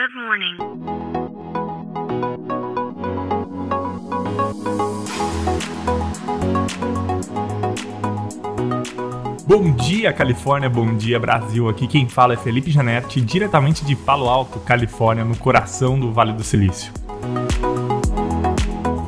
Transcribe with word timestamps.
Good 0.00 0.14
morning. 0.14 0.56
Bom 9.46 9.72
dia, 9.72 10.10
Califórnia, 10.14 10.70
bom 10.70 10.96
dia, 10.96 11.20
Brasil. 11.20 11.68
Aqui 11.68 11.86
quem 11.86 12.08
fala 12.08 12.32
é 12.32 12.36
Felipe 12.38 12.70
Janetti, 12.70 13.20
diretamente 13.20 13.84
de 13.84 13.94
Palo 13.94 14.26
Alto, 14.26 14.58
Califórnia, 14.60 15.22
no 15.22 15.36
coração 15.36 16.00
do 16.00 16.10
Vale 16.10 16.32
do 16.32 16.42
Silício. 16.42 16.90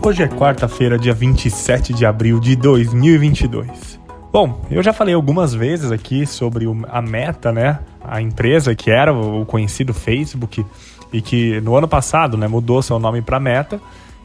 Hoje 0.04 0.22
é 0.22 0.28
quarta-feira, 0.28 0.98
dia 0.98 1.14
27 1.14 1.94
de 1.94 2.04
abril 2.04 2.38
de 2.38 2.54
2022. 2.54 4.01
Bom, 4.32 4.62
eu 4.70 4.82
já 4.82 4.94
falei 4.94 5.14
algumas 5.14 5.52
vezes 5.52 5.92
aqui 5.92 6.26
sobre 6.26 6.64
a 6.88 7.02
Meta, 7.02 7.52
né? 7.52 7.80
A 8.02 8.22
empresa 8.22 8.74
que 8.74 8.90
era 8.90 9.12
o 9.12 9.44
conhecido 9.44 9.92
Facebook 9.92 10.64
e 11.12 11.20
que 11.20 11.60
no 11.60 11.76
ano 11.76 11.86
passado, 11.86 12.38
né, 12.38 12.48
mudou 12.48 12.80
seu 12.80 12.98
nome 12.98 13.20
para 13.20 13.38
Meta. 13.38 13.78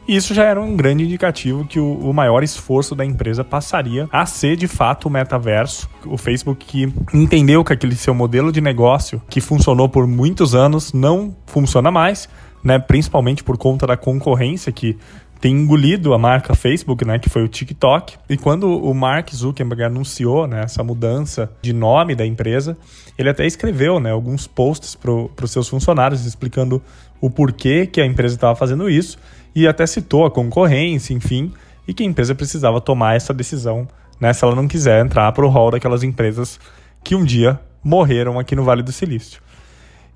E 0.08 0.16
isso 0.16 0.32
já 0.32 0.44
era 0.44 0.58
um 0.58 0.74
grande 0.74 1.04
indicativo 1.04 1.66
que 1.66 1.78
o, 1.78 1.92
o 1.92 2.14
maior 2.14 2.42
esforço 2.42 2.94
da 2.94 3.04
empresa 3.04 3.44
passaria 3.44 4.08
a 4.10 4.24
ser 4.24 4.56
de 4.56 4.66
fato 4.66 5.08
o 5.08 5.10
metaverso. 5.10 5.86
O 6.06 6.16
Facebook 6.16 6.64
que 6.64 6.90
entendeu 7.12 7.62
que 7.62 7.74
aquele 7.74 7.94
seu 7.94 8.14
modelo 8.14 8.50
de 8.50 8.62
negócio 8.62 9.20
que 9.28 9.42
funcionou 9.42 9.90
por 9.90 10.06
muitos 10.06 10.54
anos 10.54 10.94
não 10.94 11.36
funciona 11.44 11.90
mais, 11.90 12.30
né? 12.64 12.78
Principalmente 12.78 13.44
por 13.44 13.58
conta 13.58 13.86
da 13.86 13.98
concorrência 13.98 14.72
que 14.72 14.96
tem 15.40 15.54
engolido 15.54 16.12
a 16.12 16.18
marca 16.18 16.54
Facebook, 16.54 17.04
né, 17.04 17.18
que 17.18 17.28
foi 17.28 17.44
o 17.44 17.48
TikTok. 17.48 18.16
E 18.28 18.36
quando 18.36 18.68
o 18.68 18.92
Mark 18.92 19.30
Zuckerberg 19.32 19.84
anunciou 19.84 20.46
né, 20.46 20.62
essa 20.62 20.82
mudança 20.82 21.50
de 21.62 21.72
nome 21.72 22.14
da 22.14 22.26
empresa, 22.26 22.76
ele 23.16 23.28
até 23.28 23.46
escreveu 23.46 24.00
né, 24.00 24.10
alguns 24.10 24.46
posts 24.46 24.94
para 24.94 25.44
os 25.44 25.50
seus 25.50 25.68
funcionários 25.68 26.24
explicando 26.24 26.82
o 27.20 27.30
porquê 27.30 27.86
que 27.86 28.00
a 28.00 28.06
empresa 28.06 28.34
estava 28.34 28.56
fazendo 28.56 28.90
isso 28.90 29.18
e 29.54 29.66
até 29.66 29.86
citou 29.86 30.26
a 30.26 30.30
concorrência, 30.30 31.14
enfim, 31.14 31.52
e 31.86 31.94
que 31.94 32.02
a 32.02 32.06
empresa 32.06 32.34
precisava 32.34 32.80
tomar 32.80 33.16
essa 33.16 33.32
decisão 33.32 33.88
né, 34.20 34.32
se 34.32 34.44
ela 34.44 34.54
não 34.54 34.66
quiser 34.66 35.04
entrar 35.04 35.30
para 35.32 35.46
o 35.46 35.48
hall 35.48 35.70
daquelas 35.70 36.02
empresas 36.02 36.58
que 37.02 37.14
um 37.14 37.24
dia 37.24 37.60
morreram 37.82 38.38
aqui 38.38 38.56
no 38.56 38.64
Vale 38.64 38.82
do 38.82 38.92
Silício. 38.92 39.40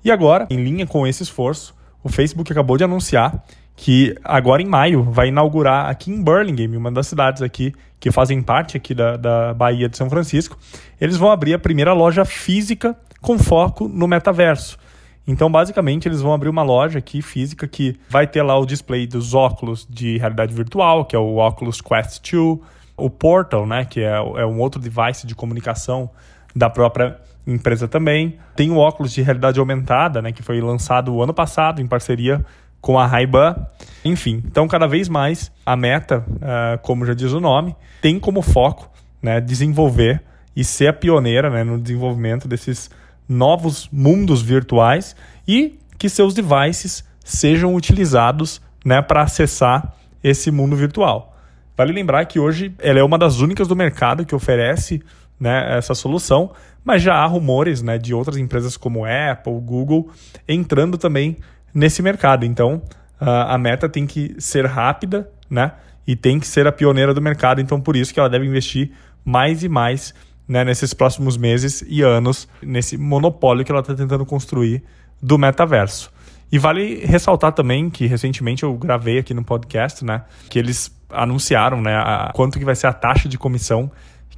E 0.03 0.11
agora, 0.11 0.47
em 0.49 0.61
linha 0.61 0.85
com 0.85 1.07
esse 1.07 1.23
esforço, 1.23 1.73
o 2.03 2.09
Facebook 2.09 2.51
acabou 2.51 2.77
de 2.77 2.83
anunciar 2.83 3.43
que 3.75 4.15
agora 4.23 4.61
em 4.61 4.67
maio 4.67 5.03
vai 5.03 5.29
inaugurar 5.29 5.89
aqui 5.89 6.11
em 6.11 6.21
Burlingame, 6.21 6.77
uma 6.77 6.91
das 6.91 7.07
cidades 7.07 7.41
aqui 7.41 7.73
que 7.99 8.11
fazem 8.11 8.41
parte 8.41 8.77
aqui 8.77 8.93
da, 8.93 9.17
da 9.17 9.53
Bahia 9.53 9.87
de 9.87 9.97
São 9.97 10.09
Francisco, 10.09 10.57
eles 10.99 11.17
vão 11.17 11.31
abrir 11.31 11.53
a 11.53 11.59
primeira 11.59 11.93
loja 11.93 12.25
física 12.25 12.95
com 13.21 13.39
foco 13.39 13.87
no 13.87 14.07
metaverso. 14.07 14.77
Então, 15.25 15.49
basicamente, 15.49 16.07
eles 16.07 16.19
vão 16.19 16.33
abrir 16.33 16.49
uma 16.49 16.63
loja 16.63 16.99
aqui 16.99 17.21
física 17.21 17.65
que 17.65 17.97
vai 18.09 18.27
ter 18.27 18.43
lá 18.43 18.59
o 18.59 18.65
display 18.65 19.07
dos 19.07 19.33
óculos 19.33 19.87
de 19.89 20.17
realidade 20.17 20.53
virtual, 20.53 21.05
que 21.05 21.15
é 21.15 21.19
o 21.19 21.37
Oculus 21.37 21.79
Quest 21.79 22.29
2, 22.29 22.59
o 22.97 23.09
Portal, 23.09 23.65
né, 23.65 23.85
que 23.85 24.01
é, 24.01 24.15
é 24.15 24.45
um 24.45 24.59
outro 24.59 24.81
device 24.81 25.25
de 25.25 25.33
comunicação 25.33 26.09
da 26.55 26.69
própria 26.69 27.17
empresa 27.45 27.87
também. 27.87 28.37
Tem 28.55 28.71
o 28.71 28.77
óculos 28.77 29.11
de 29.11 29.21
realidade 29.21 29.59
aumentada, 29.59 30.21
né, 30.21 30.31
que 30.31 30.43
foi 30.43 30.59
lançado 30.61 31.13
o 31.13 31.21
ano 31.21 31.33
passado 31.33 31.81
em 31.81 31.87
parceria 31.87 32.43
com 32.79 32.99
a 32.99 33.05
Ray-Ban. 33.05 33.55
Enfim, 34.03 34.43
então 34.45 34.67
cada 34.67 34.87
vez 34.87 35.07
mais 35.07 35.51
a 35.65 35.75
Meta, 35.75 36.25
uh, 36.27 36.77
como 36.81 37.05
já 37.05 37.13
diz 37.13 37.31
o 37.31 37.39
nome, 37.39 37.75
tem 38.01 38.19
como 38.19 38.41
foco 38.41 38.89
né, 39.21 39.39
desenvolver 39.39 40.21
e 40.55 40.63
ser 40.63 40.87
a 40.87 40.93
pioneira 40.93 41.49
né, 41.49 41.63
no 41.63 41.79
desenvolvimento 41.79 42.47
desses 42.47 42.89
novos 43.27 43.87
mundos 43.91 44.41
virtuais 44.41 45.15
e 45.47 45.79
que 45.97 46.09
seus 46.09 46.33
devices 46.33 47.03
sejam 47.23 47.73
utilizados 47.73 48.61
né, 48.83 49.01
para 49.01 49.21
acessar 49.21 49.95
esse 50.21 50.51
mundo 50.51 50.75
virtual. 50.75 51.33
Vale 51.75 51.91
lembrar 51.91 52.25
que 52.25 52.39
hoje 52.39 52.73
ela 52.79 52.99
é 52.99 53.03
uma 53.03 53.17
das 53.17 53.39
únicas 53.39 53.67
do 53.67 53.75
mercado 53.75 54.25
que 54.25 54.35
oferece 54.35 55.01
né, 55.43 55.77
essa 55.77 55.93
solução, 55.93 56.51
mas 56.85 57.01
já 57.01 57.15
há 57.15 57.25
rumores 57.25 57.81
né, 57.81 57.97
de 57.97 58.13
outras 58.13 58.37
empresas 58.37 58.77
como 58.77 59.03
Apple, 59.05 59.59
Google 59.59 60.09
entrando 60.47 60.97
também 60.97 61.35
nesse 61.73 62.01
mercado. 62.01 62.45
Então 62.45 62.81
a 63.19 63.57
Meta 63.57 63.89
tem 63.89 64.07
que 64.07 64.35
ser 64.39 64.65
rápida 64.65 65.29
né, 65.49 65.73
e 66.07 66.15
tem 66.15 66.39
que 66.39 66.47
ser 66.47 66.65
a 66.65 66.71
pioneira 66.71 67.13
do 67.13 67.21
mercado. 67.21 67.59
Então 67.59 67.79
por 67.81 67.97
isso 67.97 68.13
que 68.13 68.19
ela 68.19 68.29
deve 68.29 68.45
investir 68.45 68.91
mais 69.25 69.63
e 69.63 69.69
mais 69.69 70.13
né, 70.47 70.63
nesses 70.63 70.93
próximos 70.93 71.35
meses 71.35 71.83
e 71.87 72.01
anos 72.01 72.47
nesse 72.61 72.97
monopólio 72.97 73.65
que 73.65 73.71
ela 73.71 73.81
está 73.81 73.93
tentando 73.93 74.25
construir 74.25 74.81
do 75.21 75.37
metaverso. 75.37 76.09
E 76.49 76.57
vale 76.57 77.03
ressaltar 77.03 77.51
também 77.51 77.89
que 77.89 78.05
recentemente 78.05 78.63
eu 78.63 78.73
gravei 78.75 79.19
aqui 79.19 79.33
no 79.33 79.43
podcast, 79.43 80.05
né, 80.05 80.23
que 80.49 80.57
eles 80.57 80.95
anunciaram, 81.09 81.81
né, 81.81 81.95
a, 81.95 82.31
quanto 82.33 82.59
que 82.59 82.65
vai 82.65 82.75
ser 82.75 82.87
a 82.87 82.93
taxa 82.93 83.27
de 83.27 83.37
comissão 83.37 83.91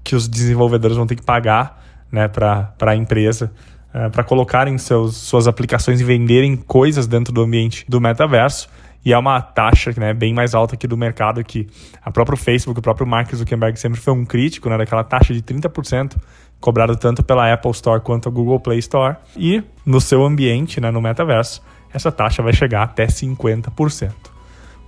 que 0.05 0.15
os 0.15 0.27
desenvolvedores 0.27 0.95
vão 0.95 1.07
ter 1.07 1.15
que 1.15 1.23
pagar, 1.23 1.83
né, 2.11 2.27
para 2.27 2.73
a 2.79 2.95
empresa 2.95 3.51
uh, 3.89 4.09
para 4.11 4.23
colocarem 4.23 4.77
seus, 4.77 5.17
suas 5.17 5.47
aplicações 5.47 5.99
e 5.99 6.03
venderem 6.03 6.55
coisas 6.55 7.07
dentro 7.07 7.33
do 7.33 7.41
ambiente 7.41 7.83
do 7.89 7.99
metaverso. 7.99 8.69
E 9.03 9.11
é 9.11 9.17
uma 9.17 9.41
taxa 9.41 9.93
né, 9.97 10.13
bem 10.13 10.33
mais 10.33 10.55
alta 10.55 10.75
aqui 10.75 10.87
do 10.87 10.95
mercado 10.95 11.43
que 11.43 11.67
a 12.03 12.11
próprio 12.11 12.37
Facebook, 12.37 12.79
o 12.79 12.81
próprio 12.81 13.05
Mark 13.05 13.33
Zuckerberg 13.33 13.79
sempre 13.79 13.99
foi 13.99 14.13
um 14.13 14.25
crítico 14.25 14.69
né, 14.69 14.77
daquela 14.77 15.03
taxa 15.03 15.33
de 15.33 15.41
30% 15.41 16.15
cobrado 16.59 16.95
tanto 16.95 17.23
pela 17.23 17.51
Apple 17.51 17.71
Store 17.71 18.01
quanto 18.01 18.29
a 18.29 18.31
Google 18.31 18.59
Play 18.59 18.79
Store. 18.79 19.17
E 19.35 19.63
no 19.85 19.99
seu 19.99 20.23
ambiente, 20.23 20.79
né, 20.79 20.89
no 20.89 21.01
metaverso, 21.01 21.61
essa 21.93 22.11
taxa 22.11 22.41
vai 22.41 22.53
chegar 22.53 22.83
até 22.83 23.05
50%. 23.05 24.11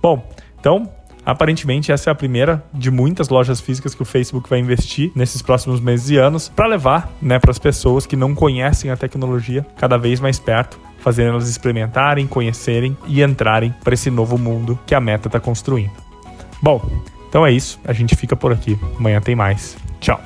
Bom, 0.02 0.28
então 0.58 0.90
Aparentemente, 1.28 1.92
essa 1.92 2.08
é 2.08 2.10
a 2.10 2.14
primeira 2.14 2.64
de 2.72 2.90
muitas 2.90 3.28
lojas 3.28 3.60
físicas 3.60 3.94
que 3.94 4.00
o 4.00 4.04
Facebook 4.06 4.48
vai 4.48 4.60
investir 4.60 5.12
nesses 5.14 5.42
próximos 5.42 5.78
meses 5.78 6.08
e 6.08 6.16
anos 6.16 6.48
para 6.48 6.66
levar 6.66 7.12
né, 7.20 7.38
para 7.38 7.50
as 7.50 7.58
pessoas 7.58 8.06
que 8.06 8.16
não 8.16 8.34
conhecem 8.34 8.90
a 8.90 8.96
tecnologia 8.96 9.66
cada 9.76 9.98
vez 9.98 10.20
mais 10.20 10.38
perto, 10.38 10.80
fazendo 11.00 11.32
elas 11.32 11.46
experimentarem, 11.46 12.26
conhecerem 12.26 12.96
e 13.06 13.22
entrarem 13.22 13.74
para 13.84 13.92
esse 13.92 14.10
novo 14.10 14.38
mundo 14.38 14.78
que 14.86 14.94
a 14.94 15.00
Meta 15.02 15.28
está 15.28 15.38
construindo. 15.38 15.92
Bom, 16.62 16.80
então 17.28 17.44
é 17.44 17.52
isso. 17.52 17.78
A 17.84 17.92
gente 17.92 18.16
fica 18.16 18.34
por 18.34 18.50
aqui. 18.50 18.78
Amanhã 18.98 19.20
tem 19.20 19.36
mais. 19.36 19.76
Tchau. 20.00 20.18